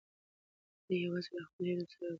[0.85, 2.09] دی یوازې له خپلو هیلو سره و.